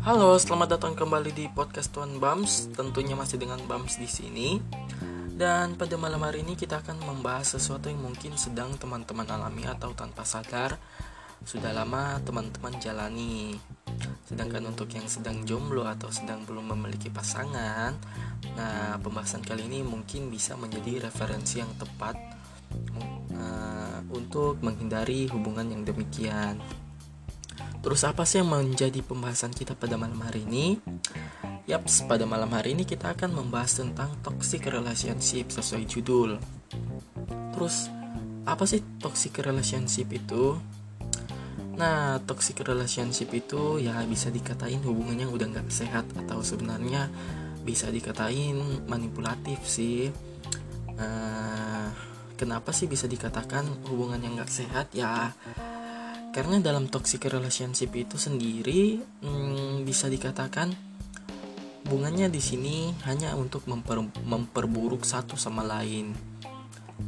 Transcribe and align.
Halo, 0.00 0.32
selamat 0.40 0.80
datang 0.80 0.96
kembali 0.96 1.28
di 1.28 1.44
podcast 1.52 1.92
Tuan 1.92 2.16
Bams. 2.16 2.72
Tentunya 2.72 3.12
masih 3.12 3.36
dengan 3.36 3.60
Bams 3.68 4.00
di 4.00 4.08
sini. 4.08 4.56
Dan 5.36 5.76
pada 5.76 6.00
malam 6.00 6.24
hari 6.24 6.40
ini 6.40 6.56
kita 6.56 6.80
akan 6.80 7.04
membahas 7.04 7.60
sesuatu 7.60 7.92
yang 7.92 8.00
mungkin 8.00 8.32
sedang 8.40 8.80
teman-teman 8.80 9.28
alami 9.28 9.68
atau 9.68 9.92
tanpa 9.92 10.24
sadar 10.24 10.80
sudah 11.44 11.76
lama 11.76 12.16
teman-teman 12.24 12.80
jalani. 12.80 13.60
Sedangkan 14.24 14.72
untuk 14.72 14.88
yang 14.88 15.04
sedang 15.04 15.44
jomblo 15.44 15.84
atau 15.84 16.08
sedang 16.08 16.48
belum 16.48 16.72
memiliki 16.72 17.12
pasangan, 17.12 17.92
nah 18.56 18.96
pembahasan 19.04 19.44
kali 19.44 19.68
ini 19.68 19.84
mungkin 19.84 20.32
bisa 20.32 20.56
menjadi 20.56 21.12
referensi 21.12 21.60
yang 21.60 21.76
tepat 21.76 22.16
uh, 23.36 24.00
untuk 24.16 24.64
menghindari 24.64 25.28
hubungan 25.28 25.68
yang 25.68 25.84
demikian. 25.84 26.56
Terus 27.80 28.04
apa 28.04 28.28
sih 28.28 28.44
yang 28.44 28.52
menjadi 28.52 29.00
pembahasan 29.00 29.56
kita 29.56 29.72
pada 29.72 29.96
malam 29.96 30.20
hari 30.20 30.44
ini? 30.44 30.76
Yaps, 31.64 32.04
pada 32.04 32.28
malam 32.28 32.52
hari 32.52 32.76
ini 32.76 32.84
kita 32.84 33.16
akan 33.16 33.32
membahas 33.32 33.80
tentang 33.80 34.12
toxic 34.20 34.68
relationship 34.68 35.48
sesuai 35.48 35.88
judul. 35.88 36.36
Terus, 37.56 37.88
apa 38.44 38.68
sih 38.68 38.84
toxic 39.00 39.40
relationship 39.40 40.12
itu? 40.12 40.60
Nah, 41.80 42.20
toxic 42.28 42.60
relationship 42.60 43.32
itu 43.32 43.80
ya 43.80 44.04
bisa 44.04 44.28
dikatain 44.28 44.84
hubungannya 44.84 45.24
udah 45.24 45.46
nggak 45.48 45.72
sehat 45.72 46.04
atau 46.12 46.44
sebenarnya 46.44 47.08
bisa 47.64 47.88
dikatain 47.88 48.84
manipulatif 48.84 49.64
sih. 49.64 50.12
Uh, 51.00 51.88
kenapa 52.36 52.76
sih 52.76 52.84
bisa 52.84 53.08
dikatakan 53.08 53.64
hubungan 53.88 54.20
yang 54.20 54.36
nggak 54.36 54.52
sehat? 54.52 54.92
Ya, 54.92 55.32
karena 56.30 56.62
dalam 56.62 56.86
toxic 56.86 57.26
relationship 57.26 57.90
itu 57.94 58.14
sendiri 58.14 59.02
hmm, 59.02 59.82
bisa 59.82 60.06
dikatakan 60.06 60.70
hubungannya 61.90 62.30
di 62.30 62.38
sini 62.38 62.94
hanya 63.02 63.34
untuk 63.34 63.66
memper, 63.66 63.98
memperburuk 64.22 65.02
satu 65.02 65.34
sama 65.34 65.66
lain. 65.66 66.14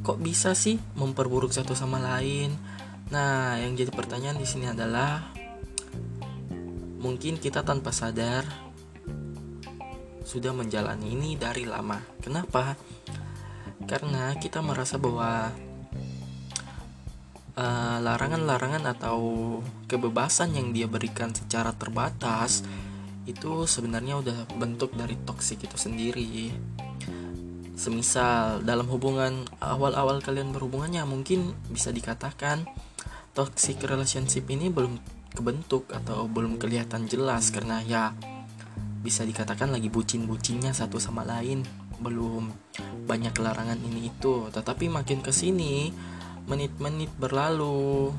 Kok 0.02 0.18
bisa 0.18 0.58
sih 0.58 0.74
memperburuk 0.98 1.54
satu 1.54 1.78
sama 1.78 2.02
lain? 2.02 2.50
Nah, 3.14 3.62
yang 3.62 3.78
jadi 3.78 3.94
pertanyaan 3.94 4.42
di 4.42 4.48
sini 4.48 4.66
adalah 4.66 5.22
mungkin 6.98 7.38
kita 7.38 7.62
tanpa 7.62 7.94
sadar 7.94 8.42
sudah 10.26 10.50
menjalani 10.50 11.14
ini 11.14 11.38
dari 11.38 11.62
lama. 11.62 12.02
Kenapa? 12.18 12.74
Karena 13.86 14.34
kita 14.34 14.58
merasa 14.66 14.98
bahwa 14.98 15.54
Eh, 17.52 17.98
larangan-larangan 18.00 18.88
uh, 18.88 18.92
atau 18.96 19.18
kebebasan 19.84 20.56
yang 20.56 20.72
dia 20.72 20.88
berikan 20.88 21.36
secara 21.36 21.76
terbatas 21.76 22.64
itu 23.28 23.68
sebenarnya 23.68 24.24
udah 24.24 24.38
bentuk 24.56 24.96
dari 24.96 25.20
toksik 25.20 25.68
itu 25.68 25.76
sendiri. 25.76 26.48
Semisal 27.76 28.64
dalam 28.64 28.88
hubungan 28.88 29.44
awal-awal 29.60 30.24
kalian 30.24 30.56
berhubungannya 30.56 31.04
mungkin 31.04 31.52
bisa 31.68 31.92
dikatakan 31.92 32.64
toxic 33.36 33.84
relationship 33.84 34.48
ini 34.48 34.72
belum 34.72 34.96
kebentuk 35.36 35.92
atau 35.92 36.24
belum 36.32 36.56
kelihatan 36.56 37.04
jelas 37.04 37.52
karena 37.52 37.84
ya 37.84 38.16
bisa 39.04 39.28
dikatakan 39.28 39.68
lagi 39.68 39.92
bucin-bucinnya 39.92 40.72
satu 40.72 40.96
sama 40.96 41.20
lain 41.28 41.68
belum 42.00 42.48
banyak 43.04 43.36
larangan 43.36 43.76
ini 43.76 44.08
itu 44.08 44.48
tetapi 44.48 44.88
makin 44.88 45.20
ke 45.20 45.32
sini 45.34 45.92
menit-menit 46.46 47.10
berlalu, 47.18 48.10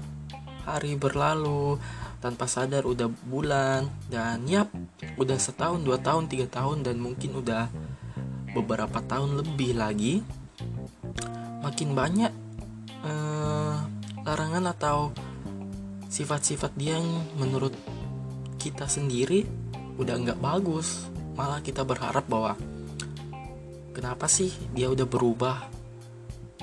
hari 0.64 0.96
berlalu, 0.96 1.78
tanpa 2.24 2.48
sadar 2.48 2.88
udah 2.88 3.12
bulan 3.28 3.92
dan 4.08 4.48
yap 4.48 4.72
udah 5.20 5.36
setahun 5.36 5.84
dua 5.84 6.00
tahun 6.00 6.32
tiga 6.32 6.48
tahun 6.48 6.88
dan 6.88 7.04
mungkin 7.04 7.36
udah 7.36 7.68
beberapa 8.56 9.04
tahun 9.04 9.44
lebih 9.44 9.76
lagi 9.76 10.24
makin 11.60 11.92
banyak 11.92 12.32
eh, 13.04 13.76
larangan 14.24 14.72
atau 14.72 15.12
sifat-sifat 16.08 16.72
dia 16.80 16.96
yang 16.96 17.10
menurut 17.36 17.76
kita 18.56 18.88
sendiri 18.88 19.44
udah 20.00 20.16
nggak 20.16 20.40
bagus. 20.40 21.10
Malah 21.34 21.66
kita 21.66 21.82
berharap 21.82 22.30
bahwa 22.30 22.54
kenapa 23.92 24.30
sih 24.30 24.54
dia 24.72 24.88
udah 24.94 25.10
berubah 25.10 25.73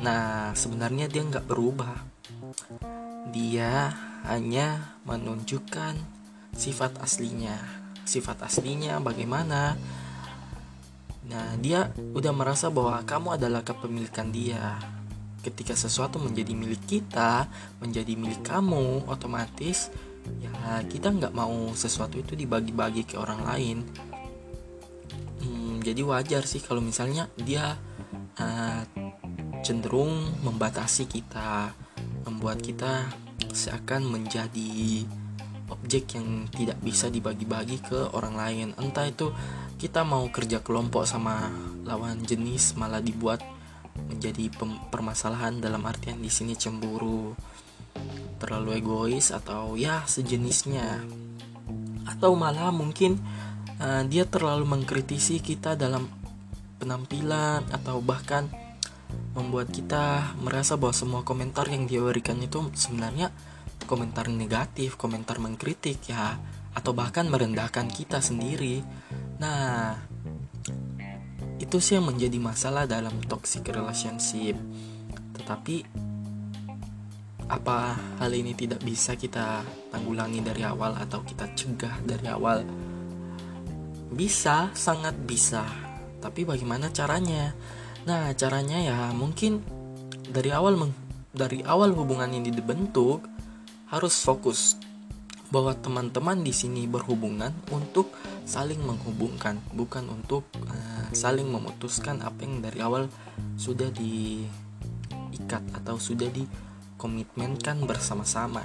Nah, 0.01 0.57
sebenarnya 0.57 1.07
dia 1.13 1.21
nggak 1.21 1.45
berubah. 1.45 1.97
Dia 3.31 3.93
hanya 4.25 4.97
menunjukkan 5.05 5.97
sifat 6.57 7.01
aslinya. 7.05 7.57
Sifat 8.09 8.41
aslinya 8.41 8.97
bagaimana? 9.05 9.77
Nah, 11.31 11.55
dia 11.61 11.93
udah 12.17 12.33
merasa 12.33 12.73
bahwa 12.73 12.99
kamu 13.05 13.37
adalah 13.37 13.61
kepemilikan 13.61 14.33
dia. 14.33 14.81
Ketika 15.41 15.77
sesuatu 15.77 16.17
menjadi 16.17 16.53
milik 16.53 16.85
kita, 16.89 17.49
menjadi 17.81 18.13
milik 18.17 18.45
kamu, 18.45 19.09
otomatis 19.09 19.93
ya 20.41 20.85
kita 20.85 21.09
nggak 21.17 21.33
mau 21.33 21.73
sesuatu 21.73 22.21
itu 22.21 22.37
dibagi-bagi 22.37 23.09
ke 23.09 23.17
orang 23.17 23.41
lain. 23.45 23.79
Hmm, 25.41 25.81
jadi 25.81 26.05
wajar 26.05 26.45
sih 26.45 26.61
kalau 26.61 26.85
misalnya 26.85 27.33
dia 27.41 27.81
uh, 28.37 28.83
cenderung 29.61 30.33
membatasi 30.45 31.07
kita, 31.09 31.73
membuat 32.29 32.61
kita 32.65 33.09
seakan 33.53 34.09
menjadi 34.09 35.05
objek 35.71 36.19
yang 36.19 36.51
tidak 36.51 36.79
bisa 36.83 37.09
dibagi-bagi 37.09 37.81
ke 37.81 38.11
orang 38.13 38.35
lain. 38.35 38.69
Entah 38.77 39.07
itu 39.07 39.31
kita 39.79 40.03
mau 40.05 40.27
kerja 40.29 40.61
kelompok 40.61 41.07
sama 41.07 41.49
lawan 41.87 42.21
jenis 42.27 42.77
malah 42.77 43.01
dibuat 43.01 43.41
menjadi 43.97 44.53
permasalahan 44.93 45.59
dalam 45.59 45.83
artian 45.85 46.21
di 46.21 46.31
sini 46.31 46.55
cemburu, 46.55 47.35
terlalu 48.39 48.81
egois 48.81 49.31
atau 49.35 49.75
ya 49.77 50.05
sejenisnya. 50.07 51.05
Atau 52.09 52.35
malah 52.35 52.73
mungkin 52.75 53.21
uh, 53.79 54.03
dia 54.07 54.27
terlalu 54.27 54.67
mengkritisi 54.67 55.39
kita 55.41 55.75
dalam 55.79 56.09
penampilan 56.81 57.69
atau 57.71 58.01
bahkan 58.01 58.49
membuat 59.35 59.71
kita 59.71 60.35
merasa 60.43 60.75
bahwa 60.75 60.95
semua 60.95 61.23
komentar 61.23 61.71
yang 61.71 61.87
dia 61.87 62.03
berikan 62.03 62.39
itu 62.43 62.67
sebenarnya 62.75 63.31
komentar 63.87 64.31
negatif, 64.31 64.95
komentar 64.95 65.39
mengkritik 65.39 66.11
ya, 66.11 66.39
atau 66.75 66.95
bahkan 66.95 67.27
merendahkan 67.27 67.91
kita 67.91 68.23
sendiri. 68.23 68.83
Nah, 69.43 69.99
itu 71.59 71.77
sih 71.79 71.99
yang 71.99 72.07
menjadi 72.07 72.39
masalah 72.39 72.87
dalam 72.87 73.15
toxic 73.27 73.67
relationship. 73.71 74.55
Tetapi 75.35 75.77
apa 77.51 77.99
hal 78.23 78.31
ini 78.31 78.55
tidak 78.55 78.79
bisa 78.87 79.19
kita 79.19 79.67
tanggulangi 79.91 80.39
dari 80.39 80.63
awal 80.63 80.95
atau 80.95 81.27
kita 81.27 81.51
cegah 81.59 81.99
dari 82.07 82.27
awal? 82.31 82.63
Bisa, 84.11 84.71
sangat 84.75 85.15
bisa. 85.23 85.63
Tapi 86.19 86.47
bagaimana 86.47 86.91
caranya? 86.91 87.55
Nah, 88.09 88.33
caranya 88.33 88.81
ya 88.81 88.99
mungkin 89.13 89.61
dari 90.31 90.49
awal 90.55 90.79
dari 91.37 91.61
awal 91.67 91.93
hubungan 91.93 92.33
ini 92.33 92.49
dibentuk 92.49 93.27
harus 93.93 94.23
fokus 94.23 94.79
bahwa 95.51 95.75
teman-teman 95.75 96.47
di 96.47 96.55
sini 96.55 96.87
berhubungan 96.87 97.51
untuk 97.75 98.15
saling 98.47 98.79
menghubungkan, 98.87 99.59
bukan 99.75 100.07
untuk 100.07 100.47
uh, 100.63 101.11
saling 101.11 101.51
memutuskan 101.51 102.23
apa 102.23 102.47
yang 102.47 102.63
dari 102.63 102.79
awal 102.79 103.11
sudah 103.59 103.91
diikat 103.91 105.63
atau 105.75 105.99
sudah 105.99 106.31
dikomitmenkan 106.31 107.83
bersama-sama. 107.83 108.63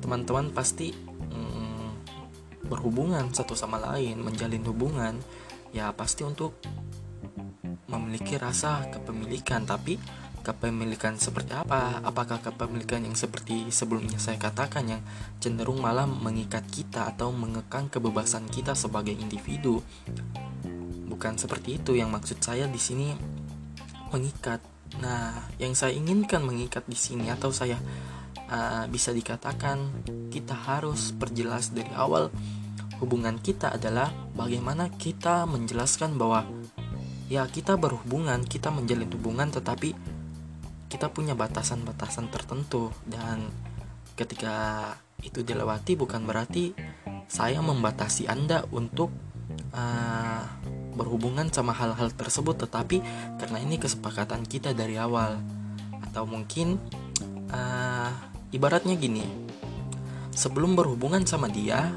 Teman-teman 0.00 0.48
pasti 0.48 0.96
um, 1.36 1.92
berhubungan 2.64 3.28
satu 3.28 3.52
sama 3.52 3.76
lain, 3.76 4.24
menjalin 4.24 4.64
hubungan 4.64 5.20
ya 5.70 5.92
pasti 5.94 6.26
untuk 6.26 6.56
memiliki 7.90 8.38
rasa 8.38 8.86
kepemilikan 8.88 9.66
tapi 9.66 9.98
kepemilikan 10.40 11.20
seperti 11.20 11.52
apa? 11.52 12.00
Apakah 12.00 12.40
kepemilikan 12.40 13.04
yang 13.04 13.12
seperti 13.12 13.68
sebelumnya 13.68 14.16
saya 14.16 14.40
katakan 14.40 14.88
yang 14.88 15.02
cenderung 15.38 15.84
malah 15.84 16.08
mengikat 16.08 16.64
kita 16.72 17.12
atau 17.12 17.28
mengekang 17.30 17.92
kebebasan 17.92 18.48
kita 18.48 18.72
sebagai 18.72 19.12
individu? 19.12 19.84
Bukan 21.10 21.36
seperti 21.36 21.76
itu 21.82 21.92
yang 21.98 22.08
maksud 22.08 22.40
saya 22.40 22.64
di 22.64 22.80
sini 22.80 23.12
mengikat. 24.10 24.64
Nah, 24.98 25.46
yang 25.60 25.76
saya 25.76 25.94
inginkan 25.94 26.42
mengikat 26.42 26.82
di 26.88 26.98
sini 26.98 27.30
atau 27.30 27.54
saya 27.54 27.78
uh, 28.50 28.84
bisa 28.90 29.14
dikatakan 29.14 30.02
kita 30.34 30.56
harus 30.56 31.14
perjelas 31.14 31.70
dari 31.70 31.90
awal 31.94 32.32
hubungan 32.98 33.40
kita 33.40 33.72
adalah 33.72 34.12
bagaimana 34.36 34.92
kita 34.92 35.48
menjelaskan 35.48 36.20
bahwa 36.20 36.44
ya 37.30 37.46
kita 37.46 37.78
berhubungan 37.78 38.42
kita 38.42 38.74
menjalin 38.74 39.06
hubungan 39.14 39.48
tetapi 39.54 39.94
kita 40.90 41.06
punya 41.14 41.38
batasan-batasan 41.38 42.28
tertentu. 42.34 42.90
Dan 43.06 43.46
ketika 44.18 44.90
itu 45.22 45.46
dilewati 45.46 45.94
bukan 45.94 46.26
berarti 46.26 46.74
saya 47.30 47.62
membatasi 47.62 48.26
Anda 48.26 48.66
untuk 48.74 49.14
uh, 49.70 50.42
berhubungan 50.98 51.48
sama 51.54 51.70
hal-hal 51.70 52.10
tersebut 52.10 52.66
tetapi 52.66 53.00
karena 53.38 53.62
ini 53.62 53.78
kesepakatan 53.78 54.42
kita 54.44 54.74
dari 54.74 54.98
awal. 54.98 55.38
Atau 56.10 56.26
mungkin 56.26 56.82
uh, 57.54 58.10
ibaratnya 58.50 58.98
gini 58.98 59.22
sebelum 60.34 60.74
berhubungan 60.74 61.22
sama 61.22 61.46
dia 61.46 61.94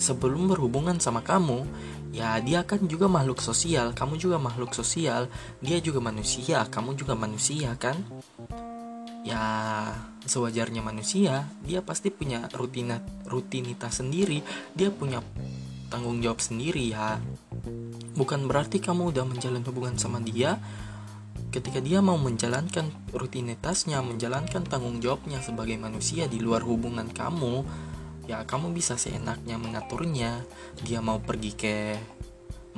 sebelum 0.00 0.48
berhubungan 0.48 0.96
sama 0.96 1.20
kamu 1.20 1.64
ya 2.10 2.42
dia 2.42 2.66
kan 2.66 2.82
juga 2.90 3.06
makhluk 3.06 3.38
sosial 3.38 3.94
kamu 3.94 4.18
juga 4.18 4.36
makhluk 4.42 4.74
sosial 4.74 5.30
dia 5.62 5.78
juga 5.78 6.02
manusia 6.02 6.66
kamu 6.66 6.98
juga 6.98 7.14
manusia 7.14 7.74
kan? 7.78 7.96
Ya 9.20 9.44
sewajarnya 10.26 10.82
manusia 10.82 11.46
dia 11.62 11.80
pasti 11.84 12.10
punya 12.10 12.48
rutinitas 12.50 13.04
rutinitas 13.28 14.02
sendiri 14.02 14.42
dia 14.74 14.90
punya 14.90 15.22
tanggung 15.90 16.22
jawab 16.22 16.38
sendiri 16.38 16.94
ya. 16.94 17.18
Bukan 18.14 18.46
berarti 18.46 18.78
kamu 18.78 19.10
udah 19.10 19.24
menjalin 19.26 19.66
hubungan 19.66 19.98
sama 19.98 20.22
dia. 20.22 20.56
Ketika 21.50 21.82
dia 21.82 21.98
mau 21.98 22.14
menjalankan 22.14 23.10
rutinitasnya 23.10 23.98
menjalankan 24.06 24.62
tanggung 24.70 25.02
jawabnya 25.02 25.42
sebagai 25.42 25.74
manusia 25.82 26.30
di 26.30 26.38
luar 26.38 26.62
hubungan 26.62 27.10
kamu 27.10 27.66
ya 28.30 28.46
kamu 28.46 28.70
bisa 28.70 28.94
seenaknya 28.94 29.58
mengaturnya. 29.58 30.46
Dia 30.86 31.02
mau 31.02 31.18
pergi 31.18 31.52
ke 31.58 31.76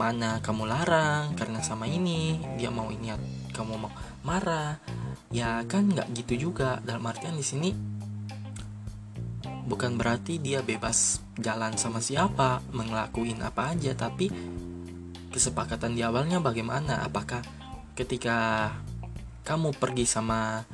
mana 0.01 0.41
kamu 0.41 0.65
larang 0.65 1.37
karena 1.37 1.61
sama 1.61 1.85
ini. 1.85 2.41
Dia 2.57 2.73
mau 2.73 2.89
ini 2.89 3.13
kamu 3.53 3.73
mau 3.77 3.93
marah. 4.25 4.81
Ya 5.29 5.61
kan 5.69 5.93
nggak 5.93 6.09
gitu 6.17 6.49
juga. 6.49 6.81
Dalam 6.81 7.05
artian 7.05 7.37
di 7.37 7.45
sini 7.45 7.71
bukan 9.69 10.01
berarti 10.01 10.41
dia 10.41 10.65
bebas 10.65 11.21
jalan 11.39 11.77
sama 11.77 12.03
siapa 12.03 12.65
ngelakuin 12.73 13.41
apa 13.45 13.73
aja 13.77 13.95
tapi 13.95 14.33
kesepakatan 15.29 15.93
di 15.93 16.01
awalnya 16.01 16.41
bagaimana? 16.41 17.05
Apakah 17.05 17.45
ketika 17.93 18.73
kamu 19.45 19.77
pergi 19.77 20.09
sama 20.09 20.65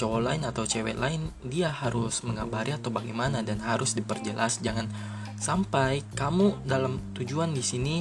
cowok 0.00 0.20
lain 0.24 0.42
atau 0.48 0.64
cewek 0.64 0.96
lain 0.96 1.28
dia 1.44 1.68
harus 1.68 2.24
mengabari 2.24 2.72
atau 2.72 2.88
bagaimana 2.88 3.44
dan 3.44 3.60
harus 3.60 3.92
diperjelas. 3.92 4.64
Jangan 4.64 4.88
sampai 5.36 6.00
kamu 6.16 6.64
dalam 6.64 7.12
tujuan 7.12 7.52
di 7.52 7.60
sini 7.60 7.96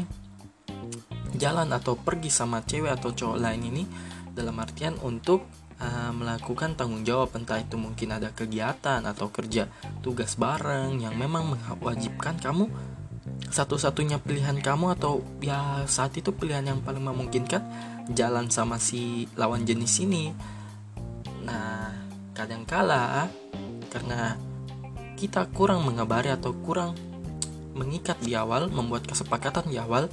jalan 1.35 1.67
atau 1.75 1.99
pergi 1.99 2.31
sama 2.31 2.63
cewek 2.63 2.95
atau 2.95 3.11
cowok 3.11 3.37
lain 3.43 3.61
ini 3.67 3.83
dalam 4.31 4.55
artian 4.63 4.95
untuk 5.03 5.43
uh, 5.83 6.15
melakukan 6.15 6.79
tanggung 6.79 7.03
jawab. 7.03 7.35
Entah 7.35 7.59
itu 7.59 7.75
mungkin 7.75 8.15
ada 8.15 8.31
kegiatan 8.31 9.03
atau 9.03 9.27
kerja 9.27 9.67
tugas 9.99 10.39
bareng 10.39 11.03
yang 11.03 11.19
memang 11.19 11.51
mewajibkan 11.51 12.39
kamu 12.39 12.71
satu-satunya 13.49 14.21
pilihan 14.21 14.61
kamu 14.61 14.95
atau 14.95 15.25
ya 15.41 15.83
saat 15.89 16.15
itu 16.15 16.31
pilihan 16.31 16.63
yang 16.63 16.79
paling 16.85 17.01
memungkinkan 17.01 17.65
jalan 18.13 18.47
sama 18.47 18.77
si 18.77 19.25
lawan 19.35 19.65
jenis 19.65 20.05
ini 20.05 20.33
kadangkala 22.39 23.27
karena 23.91 24.39
kita 25.19 25.51
kurang 25.51 25.83
mengabari 25.83 26.31
atau 26.31 26.55
kurang 26.55 26.95
mengikat 27.75 28.15
di 28.23 28.31
awal 28.39 28.71
membuat 28.71 29.03
kesepakatan 29.03 29.67
di 29.67 29.75
awal 29.75 30.07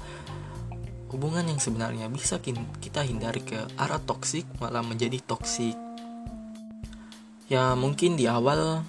hubungan 1.14 1.46
yang 1.46 1.62
sebenarnya 1.62 2.10
bisa 2.10 2.42
kita 2.82 3.06
hindari 3.06 3.46
ke 3.46 3.62
arah 3.78 4.02
toksik 4.02 4.42
malah 4.58 4.82
menjadi 4.82 5.22
toksik. 5.22 5.78
Ya 7.46 7.78
mungkin 7.78 8.18
di 8.18 8.26
awal 8.26 8.82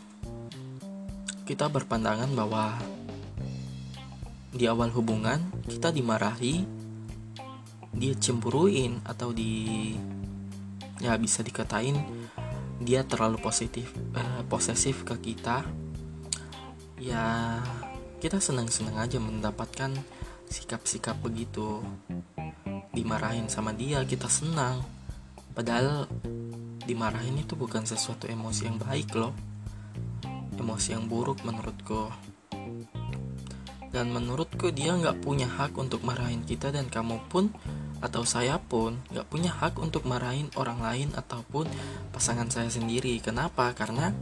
kita 1.45 1.69
berpandangan 1.69 2.33
bahwa 2.33 2.73
di 4.49 4.65
awal 4.65 4.89
hubungan 4.97 5.45
kita 5.69 5.93
dimarahi, 5.93 6.65
dia 7.93 8.13
cemburuin 8.17 8.97
atau 9.05 9.29
di 9.29 9.93
ya 10.97 11.13
bisa 11.21 11.45
dikatain 11.45 12.01
dia 12.77 13.01
terlalu 13.01 13.41
positif 13.41 13.89
eh, 14.13 14.41
posesif 14.45 15.01
ke 15.01 15.17
kita. 15.17 15.65
Ya 16.97 17.57
kita 18.17 18.41
senang-senang 18.41 18.97
aja 18.97 19.17
mendapatkan 19.21 19.93
sikap-sikap 20.49 21.17
begitu. 21.21 21.81
Dimarahin 22.93 23.49
sama 23.49 23.73
dia 23.73 24.01
kita 24.05 24.25
senang. 24.29 24.81
Padahal 25.53 26.09
dimarahin 26.85 27.41
itu 27.41 27.53
bukan 27.57 27.85
sesuatu 27.85 28.25
emosi 28.29 28.69
yang 28.69 28.77
baik 28.81 29.09
loh. 29.13 29.33
Emosi 30.57 30.97
yang 30.97 31.05
buruk 31.05 31.41
menurutku. 31.45 32.09
Dan 33.93 34.13
menurutku 34.13 34.69
dia 34.73 34.93
nggak 34.93 35.21
punya 35.21 35.49
hak 35.49 35.73
untuk 35.77 36.05
marahin 36.05 36.45
kita 36.45 36.69
dan 36.69 36.89
kamu 36.89 37.21
pun 37.29 37.49
atau 38.07 38.23
saya 38.23 38.55
pun 38.57 38.95
nggak 39.11 39.27
punya 39.27 39.51
hak 39.51 39.75
untuk 39.83 40.07
marahin 40.07 40.47
orang 40.55 40.79
lain 40.79 41.09
ataupun 41.11 41.67
pasangan 42.15 42.47
saya 42.47 42.71
sendiri. 42.71 43.19
Kenapa? 43.19 43.75
Karena 43.75 44.15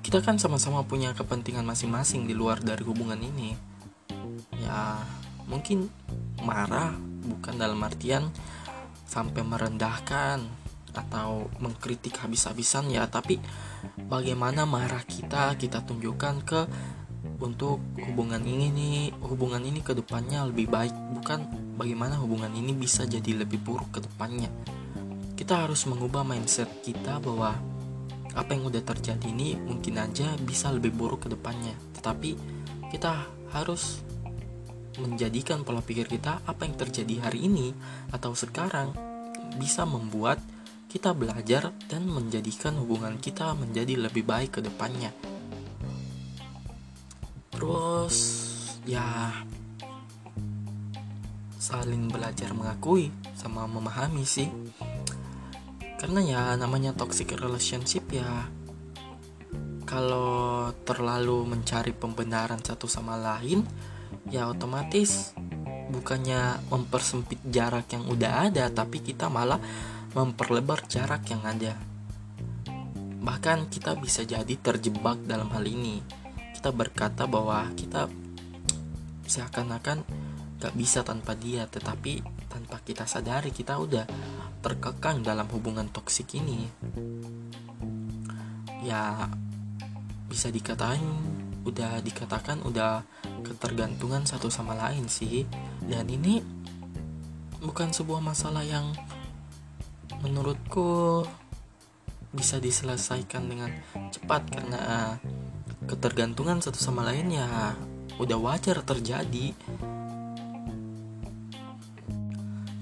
kita 0.00 0.24
kan 0.24 0.40
sama-sama 0.40 0.80
punya 0.88 1.12
kepentingan 1.12 1.68
masing-masing 1.68 2.24
di 2.24 2.32
luar 2.32 2.64
dari 2.64 2.80
hubungan 2.88 3.20
ini. 3.20 3.52
Ya 4.56 5.04
mungkin 5.44 5.92
marah 6.40 6.96
bukan 7.26 7.54
dalam 7.60 7.78
artian 7.84 8.32
sampai 9.06 9.46
merendahkan 9.46 10.42
atau 10.96 11.52
mengkritik 11.60 12.16
habis-habisan 12.18 12.88
ya 12.88 13.04
tapi 13.06 13.36
bagaimana 14.08 14.64
marah 14.64 15.04
kita 15.04 15.54
kita 15.60 15.84
tunjukkan 15.84 16.34
ke 16.42 16.60
untuk 17.40 17.82
hubungan 18.00 18.40
ini 18.44 18.66
nih 18.72 19.00
hubungan 19.24 19.60
ini 19.60 19.80
ke 19.84 19.92
depannya 19.92 20.46
lebih 20.48 20.70
baik 20.70 20.94
bukan 21.20 21.44
bagaimana 21.76 22.16
hubungan 22.20 22.52
ini 22.54 22.72
bisa 22.72 23.04
jadi 23.04 23.44
lebih 23.44 23.60
buruk 23.60 23.96
ke 23.96 24.00
depannya 24.00 24.48
kita 25.36 25.68
harus 25.68 25.84
mengubah 25.84 26.24
mindset 26.24 26.66
kita 26.80 27.20
bahwa 27.20 27.54
apa 28.36 28.52
yang 28.52 28.68
udah 28.68 28.84
terjadi 28.84 29.32
ini 29.32 29.56
mungkin 29.56 29.96
aja 29.96 30.36
bisa 30.40 30.68
lebih 30.68 30.92
buruk 30.92 31.26
ke 31.26 31.28
depannya. 31.32 31.72
Tetapi 31.96 32.30
kita 32.92 33.24
harus 33.56 34.04
menjadikan 35.00 35.64
pola 35.64 35.80
pikir 35.80 36.08
kita 36.08 36.44
apa 36.44 36.64
yang 36.64 36.76
terjadi 36.76 37.28
hari 37.28 37.48
ini 37.48 37.72
atau 38.12 38.32
sekarang 38.32 38.92
bisa 39.60 39.84
membuat 39.88 40.40
kita 40.88 41.12
belajar 41.12 41.72
dan 41.88 42.08
menjadikan 42.08 42.76
hubungan 42.80 43.20
kita 43.20 43.52
menjadi 43.56 44.08
lebih 44.08 44.24
baik 44.24 44.56
ke 44.56 44.60
depannya. 44.64 45.12
Terus 47.56 48.16
ya 48.84 49.32
saling 51.56 52.12
belajar 52.12 52.52
mengakui 52.52 53.08
sama 53.32 53.64
memahami 53.64 54.28
sih. 54.28 54.52
Karena 55.96 56.20
ya 56.20 56.42
namanya 56.60 56.92
toxic 56.92 57.32
relationship 57.32 58.04
ya 58.12 58.28
kalau 59.88 60.68
terlalu 60.84 61.48
mencari 61.48 61.96
pembenaran 61.96 62.60
satu 62.60 62.84
sama 62.84 63.16
lain 63.16 63.64
ya 64.28 64.52
otomatis 64.52 65.32
bukannya 65.88 66.60
mempersempit 66.68 67.40
jarak 67.48 67.88
yang 67.96 68.04
udah 68.04 68.52
ada 68.52 68.68
tapi 68.68 69.00
kita 69.00 69.32
malah 69.32 69.56
memperlebar 70.12 70.84
jarak 70.84 71.24
yang 71.32 71.40
ada. 71.40 71.72
Bahkan 73.24 73.72
kita 73.72 73.96
bisa 73.96 74.28
jadi 74.28 74.54
terjebak 74.60 75.24
dalam 75.24 75.48
hal 75.56 75.64
ini 75.64 76.25
kita 76.66 76.74
berkata 76.74 77.30
bahwa 77.30 77.70
kita 77.78 78.10
seakan-akan 79.22 80.02
gak 80.58 80.74
bisa 80.74 81.06
tanpa 81.06 81.38
dia 81.38 81.62
tetapi 81.70 82.26
tanpa 82.50 82.82
kita 82.82 83.06
sadari 83.06 83.54
kita 83.54 83.78
udah 83.78 84.02
terkekang 84.66 85.22
dalam 85.22 85.46
hubungan 85.54 85.86
toksik 85.86 86.34
ini. 86.34 86.66
Ya 88.82 89.30
bisa 90.26 90.50
dikatakan 90.50 90.98
udah 91.62 92.02
dikatakan 92.02 92.58
udah 92.66 93.06
ketergantungan 93.46 94.26
satu 94.26 94.50
sama 94.50 94.74
lain 94.74 95.06
sih. 95.06 95.46
Dan 95.86 96.10
ini 96.10 96.42
bukan 97.62 97.94
sebuah 97.94 98.18
masalah 98.18 98.66
yang 98.66 98.90
menurutku 100.18 101.22
bisa 102.34 102.58
diselesaikan 102.58 103.46
dengan 103.46 103.70
cepat 104.10 104.50
karena 104.50 105.14
ketergantungan 105.86 106.60
satu 106.60 106.78
sama 106.78 107.06
lain 107.06 107.32
ya 107.32 107.74
udah 108.18 108.38
wajar 108.38 108.82
terjadi 108.82 109.54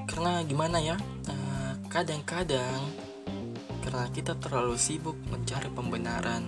karena 0.08 0.40
gimana 0.46 0.78
ya 0.80 0.96
Kadang-kadang 1.94 2.82
karena 3.86 4.10
kita 4.10 4.34
terlalu 4.42 4.74
sibuk 4.74 5.14
mencari 5.30 5.70
pembenaran 5.70 6.42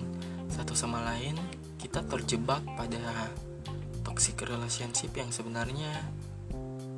satu 0.50 0.74
sama 0.74 1.06
lain, 1.06 1.38
kita 1.78 2.02
terjebak 2.02 2.66
pada 2.74 3.30
toxic 4.02 4.42
relationship 4.42 5.14
yang 5.14 5.30
sebenarnya 5.30 6.02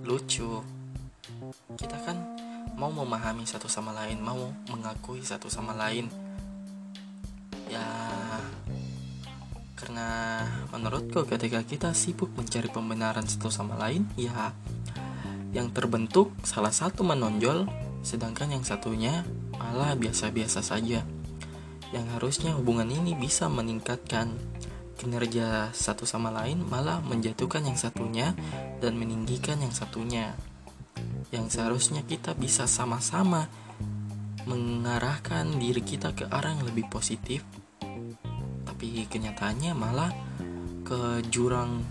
lucu. 0.00 0.64
Kita 1.76 2.00
kan 2.08 2.24
mau 2.80 2.88
memahami 2.88 3.44
satu 3.44 3.68
sama 3.68 3.92
lain, 3.92 4.16
mau 4.24 4.48
mengakui 4.72 5.20
satu 5.20 5.52
sama 5.52 5.76
lain. 5.76 6.08
Karena 9.78 10.42
menurutku 10.74 11.22
ketika 11.22 11.62
kita 11.62 11.94
sibuk 11.94 12.34
mencari 12.34 12.66
pembenaran 12.66 13.22
satu 13.22 13.46
sama 13.46 13.78
lain 13.78 14.10
ya 14.18 14.50
yang 15.54 15.70
terbentuk 15.70 16.34
salah 16.42 16.74
satu 16.74 17.06
menonjol 17.06 17.70
sedangkan 18.02 18.58
yang 18.58 18.64
satunya 18.66 19.22
malah 19.58 19.94
biasa-biasa 19.98 20.60
saja. 20.62 21.02
Yang 21.90 22.06
harusnya 22.16 22.52
hubungan 22.54 22.88
ini 22.88 23.16
bisa 23.16 23.48
meningkatkan. 23.48 24.32
Kinerja 24.98 25.70
satu 25.70 26.04
sama 26.04 26.34
lain 26.34 26.66
malah 26.66 26.98
menjatuhkan 27.06 27.62
yang 27.62 27.78
satunya 27.78 28.34
dan 28.82 28.98
meninggikan 28.98 29.62
yang 29.62 29.70
satunya. 29.70 30.34
Yang 31.30 31.58
seharusnya 31.58 32.02
kita 32.02 32.34
bisa 32.34 32.66
sama-sama 32.66 33.46
mengarahkan 34.48 35.60
diri 35.60 35.84
kita 35.84 36.16
ke 36.16 36.26
arah 36.26 36.56
yang 36.56 36.66
lebih 36.66 36.88
positif 36.88 37.44
tapi 38.78 39.10
kenyataannya 39.10 39.74
malah 39.74 40.14
ke 40.86 41.18
jurang 41.34 41.82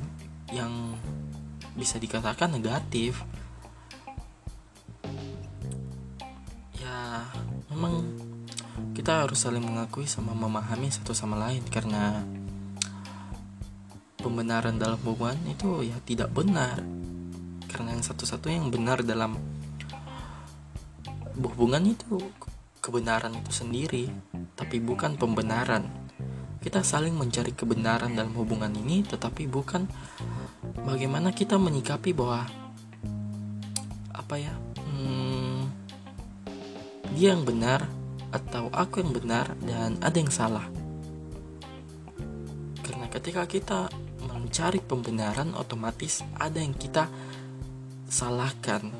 yang 0.56 0.96
bisa 1.76 2.00
dikatakan 2.00 2.56
negatif. 2.56 3.28
Ya 6.80 7.28
memang 7.68 8.08
kita 8.96 9.28
harus 9.28 9.36
saling 9.36 9.68
mengakui 9.68 10.08
sama 10.08 10.32
memahami 10.32 10.88
satu 10.88 11.12
sama 11.12 11.36
lain. 11.36 11.60
Karena 11.68 12.24
pembenaran 14.16 14.80
dalam 14.80 14.96
hubungan 15.04 15.36
itu 15.44 15.84
ya 15.84 16.00
tidak 16.08 16.32
benar. 16.32 16.80
Karena 17.68 18.00
yang 18.00 18.04
satu-satu 18.08 18.48
yang 18.48 18.72
benar 18.72 19.04
dalam 19.04 19.36
hubungan 21.36 21.84
itu 21.84 22.16
kebenaran 22.80 23.36
itu 23.36 23.52
sendiri, 23.52 24.08
tapi 24.56 24.80
bukan 24.80 25.20
pembenaran. 25.20 26.07
Kita 26.68 26.84
saling 26.84 27.16
mencari 27.16 27.56
kebenaran 27.56 28.12
dalam 28.12 28.36
hubungan 28.36 28.68
ini, 28.76 29.00
tetapi 29.00 29.48
bukan 29.48 29.88
bagaimana 30.84 31.32
kita 31.32 31.56
menyikapi 31.56 32.12
bahwa 32.12 32.44
apa 34.12 34.36
ya, 34.36 34.52
hmm, 34.76 35.64
dia 37.16 37.32
yang 37.32 37.48
benar 37.48 37.88
atau 38.36 38.68
aku 38.76 39.00
yang 39.00 39.16
benar 39.16 39.56
dan 39.64 39.96
ada 40.04 40.18
yang 40.20 40.28
salah. 40.28 40.68
Karena 42.84 43.08
ketika 43.16 43.48
kita 43.48 43.88
mencari 44.28 44.84
pembenaran, 44.84 45.56
otomatis 45.56 46.20
ada 46.36 46.60
yang 46.60 46.76
kita 46.76 47.08
salahkan 48.12 48.92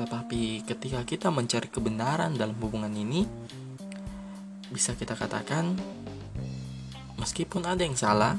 tetapi 0.00 0.64
ketika 0.64 1.04
kita 1.04 1.28
mencari 1.28 1.68
kebenaran 1.68 2.32
dalam 2.40 2.56
hubungan 2.56 2.88
ini, 2.96 3.28
bisa 4.72 4.96
kita 4.96 5.12
katakan 5.12 5.76
meskipun 7.22 7.62
ada 7.62 7.86
yang 7.86 7.94
salah, 7.94 8.34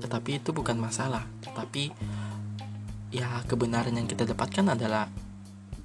tetapi 0.00 0.40
itu 0.40 0.56
bukan 0.56 0.80
masalah. 0.80 1.28
Tetapi 1.44 1.92
ya 3.12 3.44
kebenaran 3.44 3.92
yang 3.92 4.08
kita 4.08 4.24
dapatkan 4.24 4.72
adalah 4.72 5.12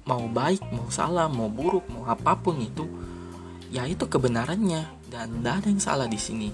mau 0.08 0.24
baik, 0.24 0.64
mau 0.72 0.88
salah, 0.88 1.28
mau 1.28 1.52
buruk, 1.52 1.84
mau 1.92 2.08
apa 2.08 2.32
pun 2.40 2.56
itu, 2.56 2.88
ya 3.68 3.84
itu 3.84 4.08
kebenarannya 4.08 4.88
dan 5.12 5.44
tidak 5.44 5.54
ada 5.60 5.68
yang 5.68 5.82
salah 5.84 6.08
di 6.08 6.16
sini. 6.16 6.48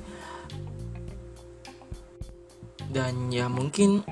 Dan 2.91 3.31
ya 3.31 3.47
mungkin 3.47 4.03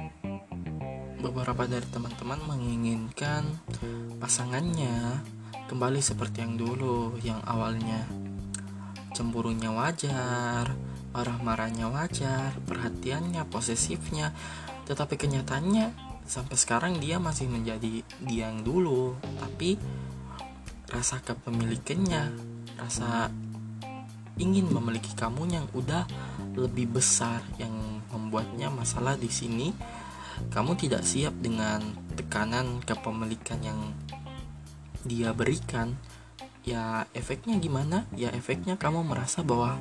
beberapa 1.18 1.66
dari 1.66 1.86
teman-teman 1.90 2.38
menginginkan 2.46 3.46
pasangannya 4.22 5.22
kembali 5.66 5.98
seperti 5.98 6.46
yang 6.46 6.54
dulu, 6.54 7.18
yang 7.26 7.42
awalnya 7.42 8.06
cemburunya 9.14 9.70
wajar, 9.70 10.74
marah-marahnya 11.12 11.92
wajar, 11.92 12.56
perhatiannya, 12.64 13.44
posesifnya, 13.48 14.32
tetapi 14.88 15.20
kenyataannya 15.20 15.92
sampai 16.24 16.56
sekarang 16.56 16.96
dia 16.98 17.20
masih 17.20 17.48
menjadi 17.52 18.00
dia 18.24 18.48
yang 18.48 18.64
dulu, 18.64 19.16
tapi 19.36 19.76
rasa 20.88 21.20
kepemilikannya, 21.20 22.32
rasa 22.80 23.28
ingin 24.40 24.72
memiliki 24.72 25.12
kamu 25.12 25.52
yang 25.52 25.66
udah 25.76 26.08
lebih 26.56 26.96
besar 26.96 27.44
yang 27.60 27.72
membuatnya 28.08 28.72
masalah 28.72 29.16
di 29.16 29.28
sini 29.28 29.72
kamu 30.48 30.74
tidak 30.80 31.04
siap 31.04 31.36
dengan 31.38 31.84
tekanan 32.16 32.80
kepemilikan 32.82 33.60
yang 33.60 33.78
dia 35.04 35.34
berikan, 35.34 35.98
ya 36.62 37.04
efeknya 37.12 37.58
gimana? 37.58 38.08
Ya 38.16 38.32
efeknya 38.32 38.78
kamu 38.80 39.04
merasa 39.06 39.44
bahwa 39.44 39.78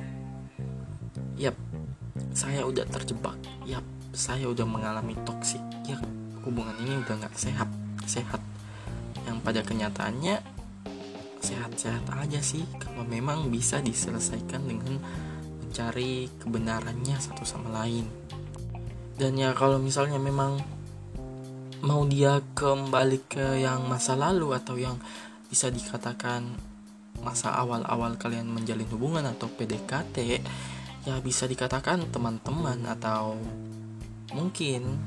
yap, 1.36 1.56
saya 2.32 2.64
udah 2.64 2.84
terjebak. 2.88 3.36
Yap, 3.64 3.84
saya 4.12 4.48
udah 4.48 4.66
mengalami 4.66 5.16
toksik. 5.26 5.62
Ya, 5.84 6.00
hubungan 6.44 6.74
ini 6.82 7.02
udah 7.02 7.14
nggak 7.22 7.36
sehat, 7.36 7.68
sehat. 8.04 8.40
Yang 9.24 9.38
pada 9.46 9.60
kenyataannya 9.62 10.42
sehat-sehat 11.42 12.06
aja 12.22 12.38
sih 12.38 12.62
kalau 12.78 13.02
memang 13.02 13.50
bisa 13.50 13.82
diselesaikan 13.82 14.62
dengan 14.62 15.02
mencari 15.58 16.30
kebenarannya 16.38 17.18
satu 17.18 17.42
sama 17.42 17.82
lain 17.82 18.06
dan 19.18 19.34
ya 19.34 19.50
kalau 19.52 19.82
misalnya 19.82 20.22
memang 20.22 20.62
mau 21.82 22.06
dia 22.06 22.38
kembali 22.54 23.26
ke 23.26 23.58
yang 23.58 23.90
masa 23.90 24.14
lalu 24.14 24.54
atau 24.54 24.78
yang 24.78 24.94
bisa 25.50 25.68
dikatakan 25.68 26.46
masa 27.20 27.52
awal-awal 27.58 28.14
kalian 28.16 28.48
menjalin 28.48 28.86
hubungan 28.94 29.26
atau 29.26 29.50
PDKT 29.50 30.16
ya 31.02 31.18
bisa 31.18 31.50
dikatakan 31.50 32.06
teman-teman 32.14 32.78
atau 32.86 33.34
mungkin 34.30 34.98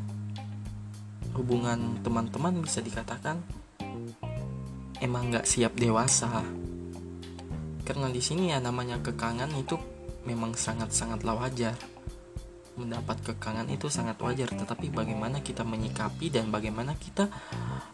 hubungan 1.36 2.00
teman-teman 2.04 2.64
bisa 2.64 2.80
dikatakan 2.84 3.40
emang 5.00 5.32
nggak 5.32 5.48
siap 5.48 5.76
dewasa. 5.76 6.44
Karena 7.86 8.10
di 8.10 8.20
sini 8.24 8.50
ya 8.50 8.58
namanya 8.60 8.98
kekangan 9.00 9.52
itu 9.56 9.78
memang 10.26 10.58
sangat-sangatlah 10.58 11.38
wajar. 11.38 11.78
Mendapat 12.76 13.24
kekangan 13.24 13.72
itu 13.72 13.88
sangat 13.88 14.20
wajar 14.20 14.52
tetapi 14.52 14.92
bagaimana 14.92 15.40
kita 15.40 15.64
menyikapi 15.64 16.28
dan 16.28 16.52
bagaimana 16.52 16.92
kita 17.00 17.32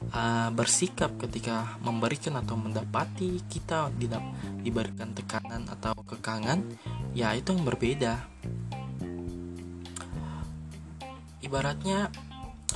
uh, 0.10 0.50
bersikap 0.50 1.22
ketika 1.22 1.78
memberikan 1.86 2.42
atau 2.42 2.58
mendapati 2.58 3.46
kita 3.46 3.94
diberikan 3.94 5.14
tekanan 5.14 5.70
atau 5.70 5.94
kekangan 6.02 6.66
ya 7.12 7.36
itu 7.36 7.52
yang 7.52 7.64
berbeda. 7.68 8.24
Ibaratnya 11.42 12.08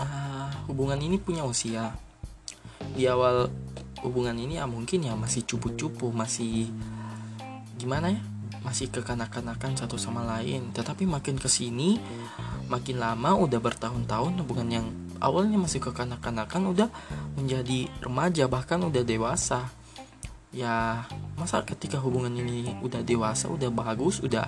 uh, 0.02 0.50
hubungan 0.68 1.00
ini 1.00 1.16
punya 1.22 1.48
usia. 1.48 1.96
Di 2.96 3.08
awal 3.08 3.48
hubungan 4.04 4.36
ini 4.38 4.60
ya 4.60 4.68
mungkin 4.68 5.08
ya 5.08 5.18
masih 5.18 5.48
cupu-cupu 5.48 6.14
masih 6.14 6.70
gimana 7.80 8.14
ya 8.14 8.22
masih 8.66 8.90
kekanak-kanakan 8.90 9.78
satu 9.78 9.96
sama 9.96 10.26
lain. 10.26 10.74
Tetapi 10.74 11.06
makin 11.06 11.38
ke 11.38 11.48
sini 11.48 12.02
makin 12.66 12.98
lama 12.98 13.38
udah 13.38 13.62
bertahun-tahun 13.62 14.42
hubungan 14.42 14.70
yang 14.82 14.88
awalnya 15.22 15.62
masih 15.62 15.80
kekanak-kanakan 15.80 16.74
udah 16.74 16.90
menjadi 17.38 17.88
remaja 18.02 18.50
bahkan 18.50 18.82
udah 18.84 19.06
dewasa. 19.06 19.70
Ya 20.50 21.06
masa 21.36 21.64
ketika 21.68 22.00
hubungan 22.00 22.32
ini 22.32 22.76
udah 22.80 23.04
dewasa 23.04 23.52
udah 23.52 23.68
bagus 23.72 24.24
udah 24.24 24.48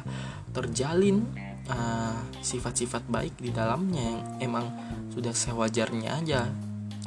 terjalin 0.56 1.28
uh, 1.68 2.16
sifat-sifat 2.40 3.04
uh, 3.08 3.12
baik 3.12 3.36
di 3.40 3.52
dalamnya 3.52 4.02
yang 4.02 4.22
emang 4.40 4.66
sudah 5.12 5.36
sewajarnya 5.36 6.10
aja 6.24 6.48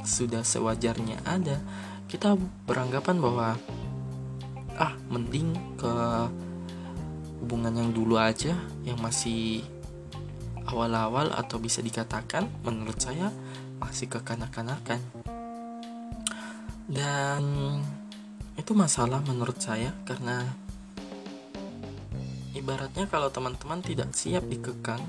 sudah 0.05 0.45
sewajarnya 0.45 1.25
ada 1.25 1.61
kita 2.09 2.37
beranggapan 2.69 3.17
bahwa 3.21 3.57
ah 4.81 4.93
mending 5.13 5.53
ke 5.77 5.93
hubungan 7.41 7.73
yang 7.73 7.91
dulu 7.97 8.21
aja 8.21 8.53
yang 8.85 9.01
masih 9.01 9.65
awal-awal 10.69 11.33
atau 11.33 11.57
bisa 11.57 11.81
dikatakan 11.81 12.47
menurut 12.63 12.97
saya 13.01 13.33
masih 13.81 14.07
kekanak-kanakan. 14.13 15.01
Dan 16.91 17.43
itu 18.61 18.77
masalah 18.77 19.25
menurut 19.25 19.57
saya 19.57 19.97
karena 20.05 20.45
ibaratnya 22.53 23.09
kalau 23.09 23.33
teman-teman 23.33 23.81
tidak 23.81 24.13
siap 24.13 24.45
dikekang 24.45 25.01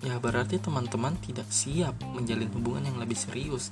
ya 0.00 0.16
berarti 0.16 0.56
teman-teman 0.56 1.16
tidak 1.20 1.48
siap 1.52 1.92
menjalin 2.16 2.48
hubungan 2.56 2.88
yang 2.88 2.98
lebih 3.00 3.16
serius. 3.16 3.68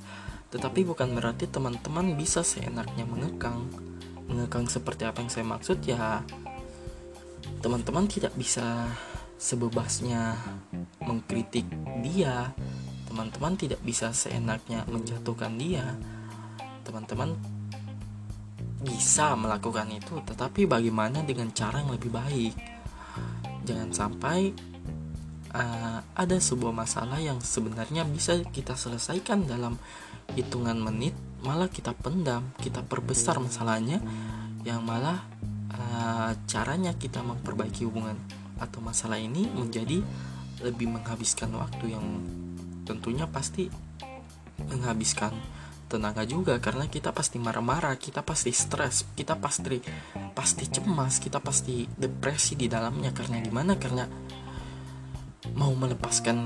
Tetapi 0.49 0.85
bukan 0.85 1.13
berarti 1.13 1.45
teman-teman 1.45 2.17
bisa 2.17 2.41
seenaknya 2.41 3.05
mengekang. 3.05 3.69
Mengekang 4.29 4.65
seperti 4.69 5.05
apa 5.05 5.21
yang 5.21 5.29
saya 5.29 5.45
maksud 5.45 5.81
ya 5.85 6.21
teman-teman 7.59 8.05
tidak 8.07 8.33
bisa 8.37 8.89
sebebasnya 9.41 10.37
mengkritik 11.01 11.65
dia. 12.05 12.53
Teman-teman 13.09 13.57
tidak 13.57 13.81
bisa 13.81 14.13
seenaknya 14.13 14.85
menjatuhkan 14.85 15.57
dia. 15.57 15.97
Teman-teman 16.85 17.33
bisa 18.79 19.35
melakukan 19.35 19.91
itu 19.91 20.23
tetapi 20.23 20.63
bagaimana 20.63 21.23
dengan 21.23 21.51
cara 21.51 21.83
yang 21.83 21.91
lebih 21.91 22.11
baik? 22.11 22.53
Jangan 23.67 23.91
sampai 23.91 24.55
uh, 25.53 25.99
ada 26.15 26.37
sebuah 26.37 26.73
masalah 26.73 27.19
yang 27.21 27.41
sebenarnya 27.41 28.05
bisa 28.05 28.39
kita 28.49 28.77
selesaikan 28.77 29.45
dalam 29.45 29.77
hitungan 30.37 30.77
menit 30.77 31.13
malah 31.41 31.71
kita 31.71 31.95
pendam 31.95 32.53
kita 32.59 32.83
perbesar 32.85 33.39
masalahnya 33.41 34.03
yang 34.67 34.83
malah 34.83 35.23
uh, 35.73 36.31
caranya 36.45 36.93
kita 36.99 37.23
memperbaiki 37.23 37.87
hubungan 37.87 38.19
atau 38.59 38.83
masalah 38.83 39.17
ini 39.17 39.47
menjadi 39.47 40.03
lebih 40.59 40.91
menghabiskan 40.91 41.55
waktu 41.55 41.95
yang 41.95 42.03
tentunya 42.83 43.23
pasti 43.25 43.71
menghabiskan 44.67 45.31
tenaga 45.89 46.21
juga 46.23 46.61
karena 46.61 46.85
kita 46.85 47.09
pasti 47.09 47.41
marah-marah, 47.41 47.97
kita 47.97 48.21
pasti 48.21 48.53
stres, 48.53 49.09
kita 49.17 49.33
pasti 49.41 49.81
pasti 50.37 50.69
cemas, 50.69 51.17
kita 51.17 51.41
pasti 51.41 51.89
depresi 51.89 52.53
di 52.53 52.69
dalamnya 52.69 53.09
karena 53.09 53.41
gimana? 53.41 53.73
Karena 53.81 54.05
mau 55.57 55.73
melepaskan 55.73 56.37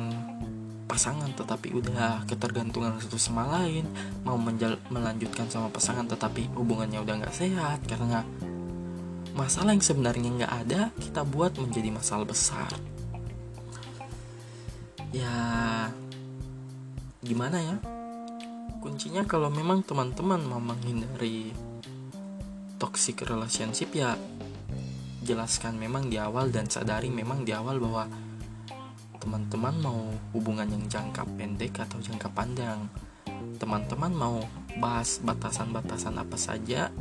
pasangan 0.87 1.27
tetapi 1.35 1.75
udah 1.75 2.23
ketergantungan 2.23 2.95
satu 3.03 3.19
sama 3.19 3.43
lain, 3.59 3.83
mau 4.23 4.39
melanjutkan 4.87 5.51
sama 5.51 5.67
pasangan 5.67 6.07
tetapi 6.07 6.47
hubungannya 6.55 7.03
udah 7.03 7.15
nggak 7.21 7.35
sehat 7.35 7.83
karena 7.83 8.23
masalah 9.35 9.75
yang 9.75 9.83
sebenarnya 9.83 10.29
nggak 10.39 10.53
ada 10.65 10.81
kita 11.03 11.27
buat 11.27 11.59
menjadi 11.59 11.91
masalah 11.91 12.23
besar. 12.23 12.71
Ya 15.11 15.35
gimana 17.21 17.59
ya? 17.59 17.92
Kuncinya 18.83 19.23
kalau 19.23 19.47
memang 19.47 19.79
teman-teman 19.87 20.43
mau 20.43 20.59
menghindari 20.59 21.55
toxic 22.75 23.23
relationship 23.23 23.95
ya 23.95 24.19
jelaskan 25.23 25.79
memang 25.79 26.11
di 26.11 26.19
awal 26.19 26.51
dan 26.51 26.67
sadari 26.67 27.07
memang 27.07 27.47
di 27.47 27.55
awal 27.55 27.79
bahwa 27.79 28.11
teman-teman 29.23 29.79
mau 29.79 30.11
hubungan 30.35 30.67
yang 30.67 30.83
jangka 30.91 31.23
pendek 31.39 31.79
atau 31.79 31.95
jangka 32.03 32.27
panjang 32.35 32.83
teman-teman 33.55 34.11
mau 34.11 34.43
bahas 34.83 35.23
batasan-batasan 35.23 36.19
apa 36.19 36.35
saja 36.35 36.91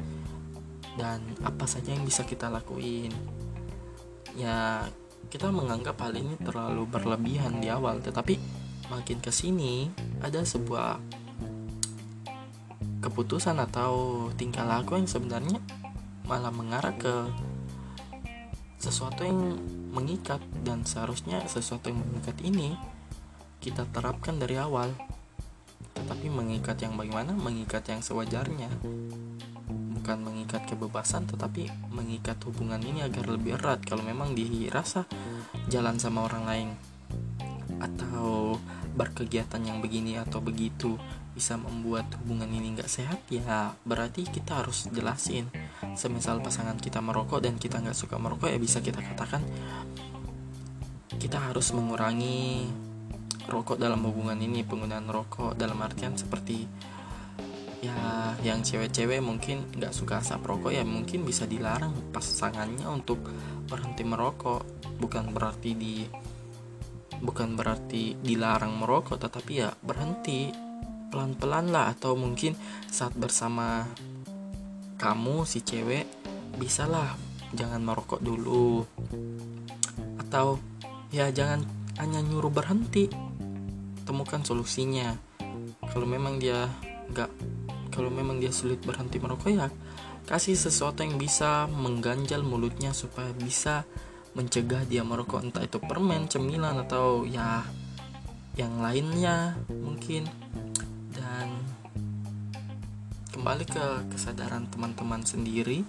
dan 0.94 1.18
apa 1.42 1.64
saja 1.64 1.90
yang 1.90 2.04
bisa 2.04 2.22
kita 2.22 2.52
lakuin. 2.52 3.10
Ya 4.38 4.86
kita 5.32 5.48
menganggap 5.48 5.98
hal 5.98 6.14
ini 6.14 6.36
terlalu 6.38 6.86
berlebihan 6.86 7.58
di 7.58 7.72
awal 7.72 7.98
tetapi 8.04 8.36
makin 8.92 9.18
ke 9.18 9.32
sini 9.32 9.88
ada 10.20 10.44
sebuah 10.44 11.00
keputusan 13.02 13.58
atau 13.58 14.26
tingkah 14.38 14.62
laku 14.62 14.94
yang 14.94 15.10
sebenarnya 15.10 15.58
malah 16.30 16.54
mengarah 16.54 16.94
ke 16.94 17.26
sesuatu 18.78 19.26
yang 19.26 19.58
mengikat 19.90 20.38
dan 20.62 20.86
seharusnya 20.86 21.42
sesuatu 21.50 21.90
yang 21.90 21.98
mengikat 21.98 22.38
ini 22.46 22.78
kita 23.62 23.86
terapkan 23.90 24.38
dari 24.38 24.58
awal. 24.58 24.90
Tetapi 25.94 26.26
mengikat 26.30 26.82
yang 26.82 26.98
bagaimana? 26.98 27.30
Mengikat 27.34 27.86
yang 27.94 28.02
sewajarnya. 28.02 28.70
Bukan 29.70 30.18
mengikat 30.18 30.66
kebebasan 30.66 31.30
tetapi 31.30 31.70
mengikat 31.94 32.42
hubungan 32.42 32.82
ini 32.82 33.06
agar 33.06 33.30
lebih 33.30 33.54
erat. 33.54 33.86
Kalau 33.86 34.02
memang 34.02 34.34
dirasa 34.34 35.06
jalan 35.70 36.02
sama 36.02 36.26
orang 36.26 36.42
lain 36.42 36.68
atau 37.78 38.58
berkegiatan 38.98 39.62
yang 39.62 39.78
begini 39.78 40.18
atau 40.18 40.42
begitu 40.42 40.98
bisa 41.32 41.56
membuat 41.56 42.04
hubungan 42.20 42.48
ini 42.52 42.76
nggak 42.76 42.90
sehat 42.92 43.24
ya 43.32 43.72
berarti 43.88 44.28
kita 44.28 44.60
harus 44.60 44.88
jelasin. 44.92 45.48
Semisal 45.96 46.44
pasangan 46.44 46.76
kita 46.76 47.00
merokok 47.00 47.40
dan 47.40 47.56
kita 47.56 47.80
nggak 47.80 47.96
suka 47.96 48.20
merokok 48.20 48.52
ya 48.52 48.60
bisa 48.60 48.84
kita 48.84 49.00
katakan 49.00 49.40
kita 51.16 51.38
harus 51.40 51.72
mengurangi 51.72 52.68
rokok 53.48 53.80
dalam 53.80 54.04
hubungan 54.04 54.36
ini 54.36 54.60
penggunaan 54.62 55.08
rokok. 55.08 55.56
Dalam 55.56 55.80
artian 55.80 56.14
seperti 56.14 56.68
ya 57.82 58.30
yang 58.46 58.62
cewek-cewek 58.62 59.18
mungkin 59.18 59.66
nggak 59.74 59.90
suka 59.90 60.22
asap 60.22 60.46
rokok 60.46 60.70
ya 60.70 60.86
mungkin 60.86 61.26
bisa 61.26 61.48
dilarang 61.48 62.12
pasangannya 62.12 62.84
untuk 62.86 63.24
berhenti 63.66 64.04
merokok. 64.04 64.84
Bukan 65.00 65.32
berarti 65.32 65.70
di 65.74 66.04
bukan 67.22 67.54
berarti 67.54 68.18
dilarang 68.18 68.82
merokok 68.82 69.16
tetapi 69.16 69.52
ya 69.54 69.70
berhenti 69.78 70.50
pelan-pelan 71.12 71.68
lah 71.68 71.92
atau 71.92 72.16
mungkin 72.16 72.56
saat 72.88 73.12
bersama 73.12 73.84
kamu 74.96 75.44
si 75.44 75.60
cewek 75.60 76.08
bisalah 76.56 77.12
jangan 77.52 77.84
merokok 77.84 78.24
dulu. 78.24 78.88
Atau 80.16 80.56
ya 81.12 81.28
jangan 81.28 81.68
hanya 82.00 82.24
nyuruh 82.24 82.48
berhenti. 82.48 83.12
Temukan 84.08 84.40
solusinya. 84.42 85.12
Kalau 85.92 86.08
memang 86.08 86.40
dia 86.40 86.66
nggak 87.12 87.30
kalau 87.92 88.08
memang 88.08 88.40
dia 88.40 88.48
sulit 88.48 88.80
berhenti 88.80 89.20
merokok 89.20 89.52
ya 89.52 89.68
kasih 90.24 90.56
sesuatu 90.56 91.04
yang 91.04 91.18
bisa 91.18 91.68
mengganjal 91.68 92.40
mulutnya 92.46 92.94
supaya 92.96 93.34
bisa 93.36 93.84
mencegah 94.32 94.86
dia 94.88 95.04
merokok. 95.04 95.44
Entah 95.44 95.66
itu 95.66 95.76
permen 95.76 96.30
cemilan 96.30 96.78
atau 96.80 97.28
ya 97.28 97.66
yang 98.56 98.80
lainnya 98.80 99.56
mungkin 99.68 100.28
kembali 103.32 103.64
ke 103.64 104.12
kesadaran 104.12 104.68
teman-teman 104.68 105.24
sendiri. 105.24 105.88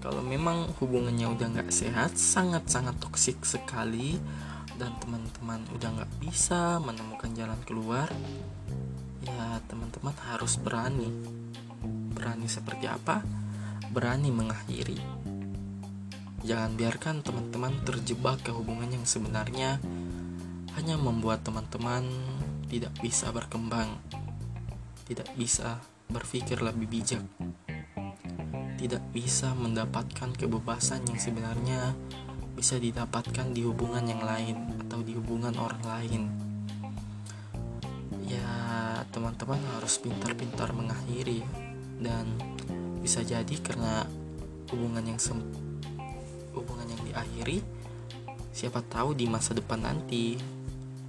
Kalau 0.00 0.24
memang 0.24 0.72
hubungannya 0.80 1.28
udah 1.28 1.46
nggak 1.52 1.68
sehat 1.68 2.16
sangat-sangat 2.16 2.96
toksik 2.98 3.44
sekali 3.44 4.16
dan 4.80 4.96
teman-teman 5.04 5.60
udah 5.76 5.88
nggak 5.92 6.12
bisa 6.24 6.80
menemukan 6.80 7.36
jalan 7.36 7.60
keluar 7.68 8.08
ya 9.22 9.60
teman-teman 9.68 10.16
harus 10.32 10.56
berani. 10.56 11.12
Berani 12.16 12.48
seperti 12.48 12.88
apa? 12.88 13.20
Berani 13.92 14.32
mengakhiri. 14.32 14.96
Jangan 16.48 16.74
biarkan 16.80 17.20
teman-teman 17.20 17.76
terjebak 17.84 18.40
ke 18.40 18.50
hubungan 18.56 18.88
yang 18.88 19.04
sebenarnya 19.04 19.78
hanya 20.80 20.96
membuat 20.96 21.44
teman-teman 21.44 22.08
tidak 22.72 22.96
bisa 23.04 23.28
berkembang 23.28 24.00
tidak 25.12 25.28
bisa 25.36 25.76
berpikir 26.12 26.60
lebih 26.60 26.86
bijak. 26.86 27.24
Tidak 28.76 29.02
bisa 29.10 29.56
mendapatkan 29.56 30.36
kebebasan 30.36 31.08
yang 31.08 31.16
sebenarnya 31.16 31.96
bisa 32.52 32.76
didapatkan 32.76 33.50
di 33.50 33.64
hubungan 33.64 34.04
yang 34.04 34.22
lain 34.22 34.76
atau 34.86 35.00
di 35.00 35.16
hubungan 35.16 35.56
orang 35.56 35.82
lain. 35.82 36.22
Ya, 38.28 38.48
teman-teman 39.10 39.58
harus 39.76 39.96
pintar-pintar 39.98 40.76
mengakhiri 40.76 41.40
dan 41.98 42.28
bisa 43.00 43.24
jadi 43.26 43.56
karena 43.58 44.06
hubungan 44.70 45.04
yang 45.04 45.18
sem 45.18 45.42
hubungan 46.54 46.86
yang 46.86 47.02
diakhiri 47.02 47.60
siapa 48.52 48.84
tahu 48.84 49.16
di 49.16 49.26
masa 49.26 49.56
depan 49.56 49.80
nanti 49.80 50.36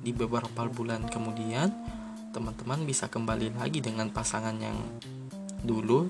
di 0.03 0.11
beberapa 0.11 0.67
bulan 0.67 1.07
kemudian 1.07 1.69
teman-teman 2.33 2.81
bisa 2.89 3.05
kembali 3.05 3.53
lagi 3.61 3.77
dengan 3.77 4.09
pasangan 4.09 4.57
yang 4.57 4.73
dulu 5.61 6.09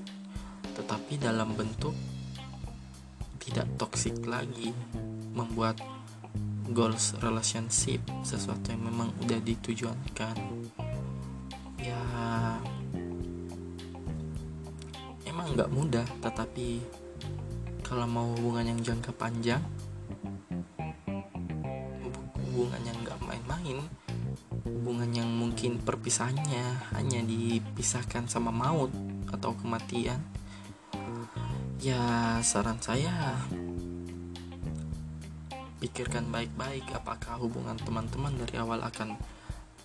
tetapi 0.72 1.20
dalam 1.20 1.52
bentuk 1.52 1.92
tidak 3.44 3.68
toksik 3.76 4.24
lagi 4.24 4.72
membuat 5.36 5.76
goals 6.72 7.12
relationship 7.20 8.00
sesuatu 8.24 8.72
yang 8.72 8.88
memang 8.88 9.12
udah 9.20 9.36
ditujuankan. 9.44 10.36
Ya 11.84 12.00
emang 15.28 15.52
nggak 15.52 15.68
mudah 15.76 16.08
tetapi 16.24 16.80
kalau 17.84 18.08
mau 18.08 18.32
hubungan 18.32 18.72
yang 18.72 18.80
jangka 18.80 19.12
panjang 19.12 19.60
hubungan 22.48 22.80
yang 22.80 22.96
nggak 23.04 23.20
main-main 23.20 23.84
hubungan 24.84 25.16
yang 25.16 25.32
mungkin 25.32 25.80
perpisahannya 25.80 26.92
hanya 26.92 27.24
dipisahkan 27.24 28.28
sama 28.28 28.52
maut 28.52 28.92
atau 29.32 29.56
kematian? 29.56 30.20
Ya 31.80 32.36
saran 32.44 32.76
saya 32.84 33.32
pikirkan 35.80 36.28
baik-baik 36.28 36.84
apakah 36.92 37.40
hubungan 37.40 37.80
teman-teman 37.80 38.36
dari 38.36 38.60
awal 38.60 38.84
akan 38.84 39.16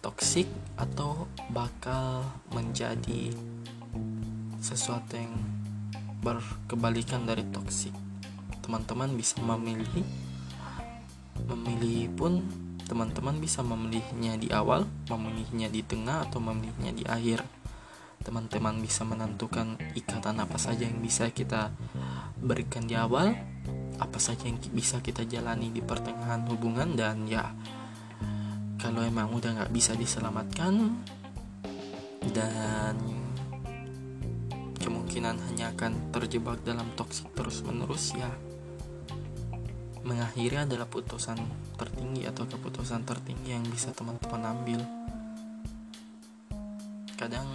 toksik 0.04 0.52
atau 0.76 1.32
bakal 1.56 2.28
menjadi 2.52 3.32
sesuatu 4.60 5.16
yang 5.16 5.32
berkebalikan 6.20 7.24
dari 7.24 7.48
toksik. 7.56 7.96
Teman-teman 8.60 9.16
bisa 9.16 9.40
memilih 9.40 10.04
memilih 11.48 12.12
pun 12.20 12.68
teman-teman 12.90 13.38
bisa 13.38 13.62
memilihnya 13.62 14.34
di 14.42 14.50
awal, 14.50 14.90
memilihnya 15.14 15.70
di 15.70 15.86
tengah, 15.86 16.26
atau 16.26 16.42
memilihnya 16.42 16.90
di 16.90 17.06
akhir. 17.06 17.46
Teman-teman 18.26 18.82
bisa 18.82 19.06
menentukan 19.06 19.78
ikatan 19.94 20.42
apa 20.42 20.58
saja 20.58 20.90
yang 20.90 20.98
bisa 21.00 21.30
kita 21.30 21.70
berikan 22.42 22.90
di 22.90 22.98
awal, 22.98 23.38
apa 24.02 24.18
saja 24.18 24.50
yang 24.50 24.58
bisa 24.74 25.00
kita 25.06 25.24
jalani 25.30 25.70
di 25.70 25.86
pertengahan 25.86 26.44
hubungan, 26.50 26.98
dan 26.98 27.30
ya, 27.30 27.54
kalau 28.82 29.06
emang 29.06 29.30
udah 29.38 29.54
nggak 29.54 29.72
bisa 29.72 29.94
diselamatkan 29.94 31.00
dan 32.32 32.96
kemungkinan 34.80 35.36
hanya 35.52 35.76
akan 35.76 36.12
terjebak 36.16 36.64
dalam 36.64 36.88
toksik 36.96 37.28
terus 37.36 37.60
menerus 37.64 38.16
ya 38.16 38.49
mengakhiri 40.04 40.64
adalah 40.64 40.88
putusan 40.88 41.38
tertinggi 41.76 42.28
atau 42.28 42.48
keputusan 42.48 43.04
tertinggi 43.04 43.56
yang 43.56 43.66
bisa 43.68 43.92
teman-teman 43.92 44.44
ambil. 44.56 44.82
Kadang 47.20 47.48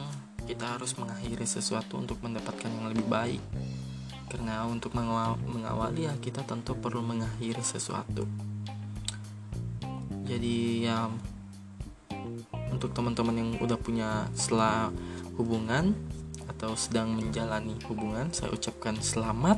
kita 0.45 0.77
harus 0.77 0.93
mengakhiri 1.01 1.49
sesuatu 1.49 1.97
untuk 1.97 2.21
mendapatkan 2.21 2.69
yang 2.69 2.93
lebih 2.93 3.09
baik. 3.09 3.41
Karena 4.29 4.67
untuk 4.67 4.93
mengawali 4.97 6.11
ya 6.11 6.15
kita 6.21 6.45
tentu 6.45 6.77
perlu 6.77 7.01
mengakhiri 7.01 7.63
sesuatu. 7.65 8.29
Jadi 10.25 10.89
ya 10.89 11.09
untuk 12.73 12.91
teman-teman 12.91 13.37
yang 13.37 13.51
udah 13.63 13.79
punya 13.79 14.27
setelah 14.35 14.91
hubungan 15.39 15.95
atau 16.51 16.77
sedang 16.77 17.15
menjalani 17.15 17.77
hubungan 17.89 18.29
saya 18.35 18.53
ucapkan 18.53 18.99
selamat 19.01 19.57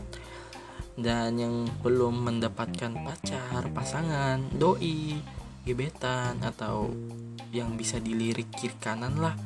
dan 0.96 1.36
yang 1.36 1.68
belum 1.84 2.24
mendapatkan 2.24 2.92
pacar, 3.04 3.68
pasangan, 3.76 4.40
doi, 4.56 5.20
gebetan 5.68 6.40
atau 6.40 6.88
yang 7.52 7.76
bisa 7.76 8.00
dilirik 8.00 8.48
kiri 8.56 8.76
kanan 8.80 9.20
lah. 9.20 9.36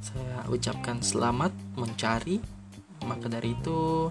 Saya 0.00 0.48
ucapkan 0.48 1.04
selamat 1.04 1.52
mencari 1.76 2.40
maka 3.04 3.30
dari 3.30 3.54
itu 3.54 4.10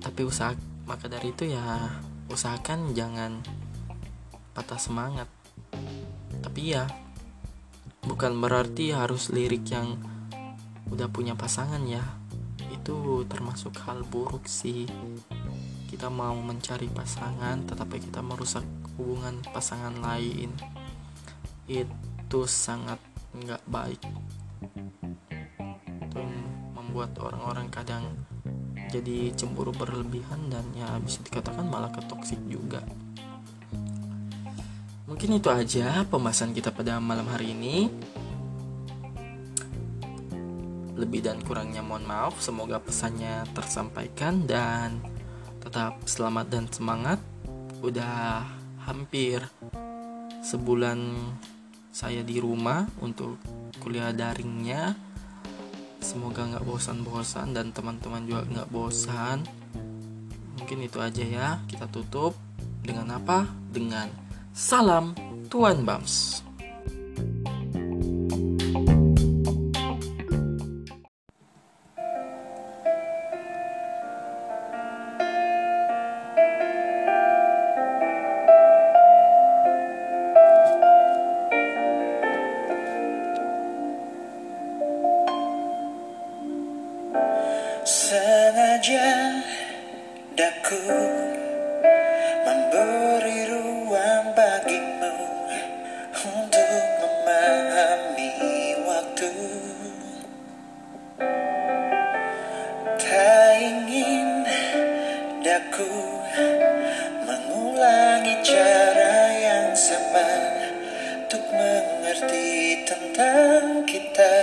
tapi 0.00 0.22
usaha 0.22 0.54
maka 0.86 1.10
dari 1.10 1.34
itu 1.34 1.50
ya 1.50 1.98
usahakan 2.30 2.94
jangan 2.94 3.42
patah 4.54 4.78
semangat. 4.78 5.26
Tapi 6.40 6.62
ya 6.70 6.86
bukan 8.06 8.38
berarti 8.38 8.94
harus 8.94 9.34
lirik 9.34 9.66
yang 9.74 9.98
udah 10.94 11.10
punya 11.10 11.34
pasangan 11.34 11.82
ya 11.90 12.06
itu 12.86 13.26
termasuk 13.26 13.74
hal 13.82 14.06
buruk 14.06 14.46
sih. 14.46 14.86
Kita 15.90 16.06
mau 16.06 16.38
mencari 16.38 16.86
pasangan 16.86 17.66
tetapi 17.66 17.98
kita 17.98 18.22
merusak 18.22 18.62
hubungan 18.94 19.42
pasangan 19.50 19.90
lain. 19.98 20.54
Itu 21.66 22.46
sangat 22.46 23.02
nggak 23.34 23.66
baik. 23.66 23.98
Itu 25.98 26.22
membuat 26.78 27.18
orang-orang 27.18 27.66
kadang 27.74 28.06
jadi 28.94 29.34
cemburu 29.34 29.74
berlebihan 29.74 30.46
dan 30.46 30.62
ya 30.78 30.86
bisa 31.02 31.26
dikatakan 31.26 31.66
malah 31.66 31.90
ketoksik 31.90 32.38
juga. 32.46 32.86
Mungkin 35.10 35.42
itu 35.42 35.50
aja 35.50 36.06
pembahasan 36.06 36.54
kita 36.54 36.70
pada 36.70 37.02
malam 37.02 37.26
hari 37.34 37.50
ini 37.50 37.90
lebih 40.96 41.20
dan 41.20 41.44
kurangnya 41.44 41.84
mohon 41.84 42.08
maaf, 42.08 42.40
semoga 42.40 42.80
pesannya 42.80 43.44
tersampaikan 43.52 44.48
dan 44.48 44.98
tetap 45.60 46.00
selamat 46.08 46.46
dan 46.48 46.64
semangat. 46.72 47.20
Udah 47.84 48.48
hampir 48.88 49.44
sebulan 50.40 51.12
saya 51.92 52.24
di 52.24 52.40
rumah 52.40 52.88
untuk 53.04 53.36
kuliah 53.84 54.14
daringnya. 54.16 54.96
Semoga 56.00 56.48
nggak 56.48 56.64
bosan-bosan 56.64 57.52
dan 57.52 57.74
teman-teman 57.76 58.24
juga 58.24 58.42
nggak 58.48 58.70
bosan. 58.72 59.44
Mungkin 60.56 60.78
itu 60.86 61.02
aja 61.02 61.24
ya. 61.26 61.48
Kita 61.68 61.90
tutup 61.92 62.32
dengan 62.80 63.12
apa? 63.20 63.44
Dengan 63.68 64.08
salam 64.54 65.12
Tuan 65.50 65.84
Bams. 65.84 66.45
Daku 88.86 90.78
memberi 92.46 93.50
ruang 93.50 94.30
bagimu 94.30 95.16
untuk 96.22 96.86
memahami 97.02 98.30
waktu. 98.86 99.32
Tak 102.94 103.50
ingin 103.58 104.46
daku 105.42 105.90
mengulangi 107.26 108.38
cara 108.46 109.34
yang 109.34 109.74
sama 109.74 110.30
untuk 111.26 111.42
mengerti 111.50 112.86
tentang 112.86 113.82
kita. 113.82 114.38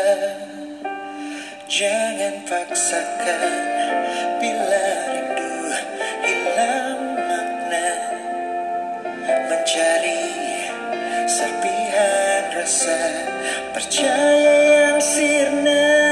Jangan 1.72 2.44
paksakan 2.44 3.73
bila 4.44 4.88
rindu 5.08 5.56
hilang 6.28 7.16
makna 7.16 7.88
Mencari 9.24 10.28
serpihan 11.32 12.44
rasa 12.52 13.00
percaya 13.72 14.56
yang 14.68 15.00
sirna 15.00 16.03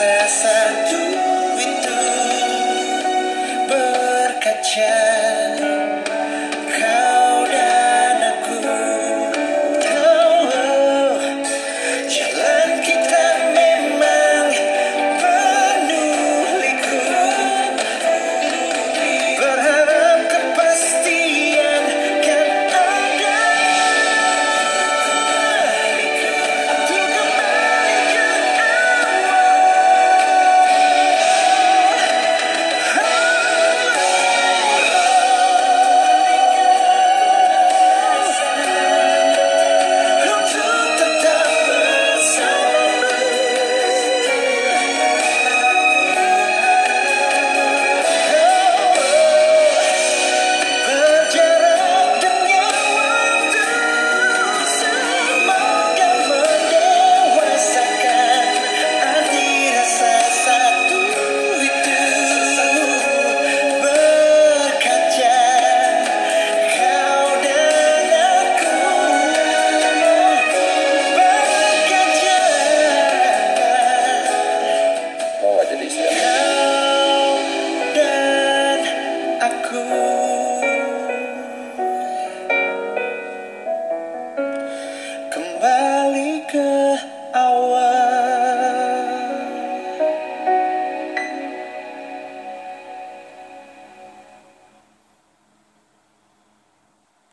sesatu 0.00 1.04
itu 1.60 2.00
berkaca 3.68 5.09